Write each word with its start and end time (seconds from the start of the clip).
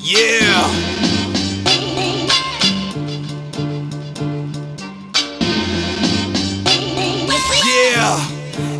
yeah! 0.00 0.70
Yeah! 7.64 8.20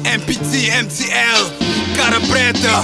MPT, 0.05 0.71
MTL, 0.71 1.51
cara 1.95 2.21
preta, 2.21 2.83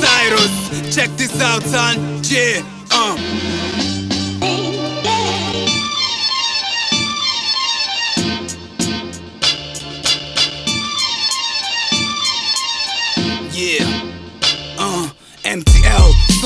Cyrus, 0.00 0.94
check 0.94 1.10
this 1.16 1.40
out, 1.40 1.62
son. 1.62 2.22
Yeah, 2.24 2.62
uh. 2.90 3.65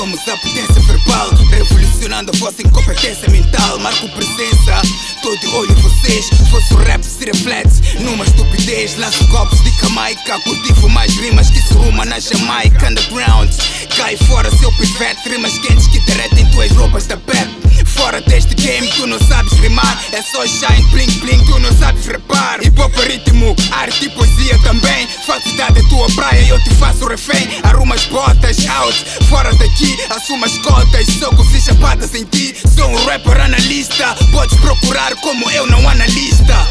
Somos 0.01 0.27
a 0.29 0.37
potência 0.39 0.81
verbal, 0.81 1.29
revolucionando 1.51 2.33
a 2.35 2.39
vossa 2.39 2.63
incompetência 2.63 3.29
mental. 3.29 3.79
Marco 3.81 4.09
presença, 4.09 4.81
tô 5.23 5.37
de 5.37 5.47
olho 5.49 5.71
em 5.71 5.83
vocês. 5.83 6.31
Vosso 6.51 6.75
rap 6.77 7.03
se 7.05 7.23
reflete 7.23 7.99
numa 8.01 8.25
estupidez. 8.25 8.97
Lanço 8.97 9.23
copos 9.29 9.63
de 9.63 9.71
Jamaica, 9.79 10.41
cultivo 10.41 10.89
mais 10.89 11.15
rimas 11.17 11.51
que 11.51 11.61
se 11.61 11.75
ruma 11.75 12.07
na 12.07 12.19
Jamaica 12.19 12.89
Underground. 12.89 13.51
Cai 13.95 14.17
fora 14.17 14.51
seu 14.57 14.73
pivete, 14.73 15.29
rimas 15.29 15.59
quentes 15.59 15.87
que 15.89 16.01
derretem 16.07 16.51
tuas 16.51 16.71
roupas 16.73 17.07
da 17.07 17.19
pep. 17.19 17.51
Fora 17.85 18.23
deste 18.23 18.55
game, 18.55 18.89
tu 18.89 19.07
não 19.07 19.19
sabes 19.19 19.53
rimar. 19.59 20.03
É 20.13 20.23
só 20.23 20.47
shine, 20.47 20.83
bling 20.93 21.13
bling, 21.21 21.45
tu 21.45 21.59
não 21.59 21.77
sabes 21.77 22.07
repar. 22.07 22.61
É 22.97 23.13
ritmo, 23.13 23.57
arte 23.73 24.07
e 24.07 24.11
poesia 24.11 24.59
também. 24.63 25.09
Falsidade 25.27 25.79
é 25.79 25.89
tua 25.89 26.07
praia 26.15 26.47
eu 26.49 26.63
te 26.63 26.71
faço 26.75 27.07
refém. 27.07 27.49
Arruma 27.63 27.95
as 27.95 28.05
botas, 28.07 28.67
out, 28.67 29.05
fora 29.29 29.55
daqui. 29.55 29.99
Assuma 30.11 30.47
as 30.47 30.59
cotas, 30.59 31.07
soco 31.19 31.47
e 31.55 31.61
chapadas 31.61 32.15
em 32.15 32.25
ti. 32.25 32.55
Sou 32.75 32.89
um 32.89 33.05
rapper 33.07 33.41
analista. 33.41 34.15
Podes 34.33 34.59
procurar 34.59 35.15
como 35.17 35.51
eu, 35.51 35.67
não 35.67 35.89
analista. 35.89 36.67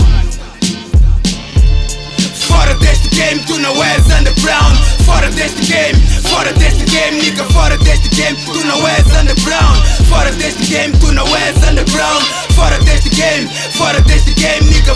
Fora 2.47 2.73
deste 2.75 3.07
game, 3.09 3.39
tu 3.45 3.57
não 3.59 3.83
és 3.83 4.05
underground. 4.05 4.77
Fora 5.05 5.29
deste 5.31 5.65
game, 5.65 5.99
fora 6.29 6.51
deste 6.53 6.83
game, 6.85 7.21
nigga. 7.21 7.43
Fora 7.45 7.77
deste 7.77 8.09
game, 8.09 8.37
tu 8.45 8.65
não 8.65 8.87
és 8.87 9.05
underground. 9.07 9.85
Fora 10.09 10.31
deste 10.33 10.65
game, 10.65 10.97
tu 10.97 11.11
não 11.11 11.25
és 11.35 11.55
underground. 11.57 12.25
Fora 12.55 12.77
deste 12.79 13.09
game, 13.09 13.49
fora 13.73 14.01
deste 14.01 14.33
game, 14.33 14.69
nigga. 14.69 14.88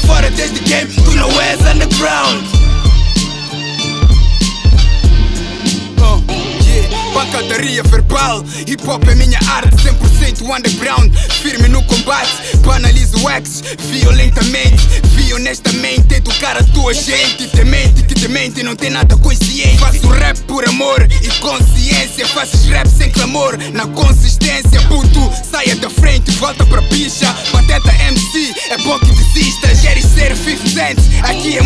Yeah. 7.44 7.54
Pancadaria 7.54 7.84
verbal, 7.84 8.44
hip 8.68 8.88
hop 8.88 9.04
é 9.08 9.16
minha 9.16 9.40
arte, 9.50 9.76
100% 9.76 10.42
underground, 10.44 11.14
firme 11.42 11.68
no 11.68 11.84
combate. 11.84 12.58
Banalizo 12.66 13.18
X 13.30 13.64
violentamente, 13.80 15.02
vi 15.16 15.34
honestamente 15.34 16.16
educar 16.16 16.58
a 16.58 16.64
tua 16.64 16.94
gente. 16.94 17.48
Temente 17.48 18.04
que 18.04 18.16
temente 18.16 18.64
não 18.64 18.76
tem 18.76 18.90
nada 18.90 19.18
consciente. 19.18 19.78
Faço 19.78 20.08
rap 20.10 20.40
por 20.44 20.68
amor 20.68 21.08
e 21.22 21.28
consciência, 21.40 22.28
fazes 22.28 22.66
rap 22.66 22.88
sem 22.88 23.12
clamor, 23.12 23.58
na 23.74 23.88
consistência. 23.88 24.82
Puto, 24.88 25.32
saia 25.50 25.76
da 25.76 25.90
frente, 25.90 26.32
volta 26.32 26.66
pra 26.66 26.82
picha. 26.84 27.32
Pateta 27.52 27.94
MC, 28.08 28.54
é 28.70 28.78
bom 28.80 29.00
que 29.00 29.12
desista. 29.12 29.76
Gere 29.76 30.02
ser 30.02 30.36
50 30.36 30.70
cents, 30.70 31.04
aqui 31.24 31.58
é 31.58 31.62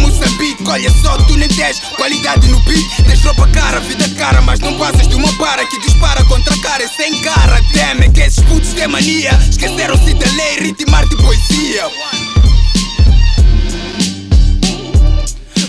Olha 0.70 0.92
só, 1.02 1.18
tu 1.20 1.36
nem 1.38 1.48
tens 1.48 1.80
qualidade 1.96 2.48
no 2.50 2.60
beat. 2.60 2.86
Tens 3.08 3.24
roupa 3.24 3.48
cara, 3.48 3.80
vida 3.80 4.08
cara, 4.10 4.42
mas 4.42 4.60
não 4.60 4.78
passas 4.78 5.08
de 5.08 5.16
uma 5.16 5.32
para 5.38 5.66
que 5.66 5.80
dispara 5.80 6.24
contra 6.26 6.54
a 6.54 6.58
cara 6.60 6.84
e 6.84 6.90
sem 6.90 7.20
cara. 7.22 7.60
Temem 7.74 8.12
que 8.12 8.22
esses 8.22 8.44
putos 8.44 8.74
têm 8.74 8.88
mania. 8.88 9.32
Esqueceram-se 9.50 10.14
da 10.14 10.32
lei, 10.34 10.60
ritmar 10.60 11.08
de 11.08 11.16
poesia. 11.16 11.90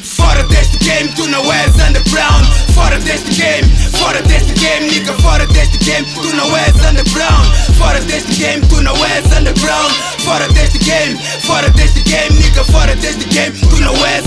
Fora 0.03 0.43
deste 0.43 0.77
game, 0.79 1.09
tu 1.17 1.27
não 1.29 1.53
és 1.53 1.75
underground. 1.75 2.47
Fora 2.75 2.99
deste 2.99 3.31
game, 3.35 3.69
fora 3.99 4.21
deste 4.23 4.53
game, 4.55 4.91
nigga. 4.91 5.13
Fora 5.15 5.47
deste 5.47 5.79
game, 5.79 6.07
tu 6.15 6.37
não 6.37 6.57
és 6.57 6.75
underground. 6.75 7.47
Fora 7.79 8.01
deste 8.01 8.35
game, 8.35 8.67
tu 8.67 8.83
não 8.83 8.95
és 9.07 9.25
underground. 9.27 9.95
Fora 10.25 10.49
deste 10.49 10.79
game, 10.79 11.19
fora 11.45 11.71
deste 11.71 12.01
game, 12.03 12.37
nigga. 12.37 12.65
Fora 12.65 12.95
deste 12.97 13.25
game, 13.27 13.57
tu 13.59 13.77
não 13.81 13.95
és 14.07 14.27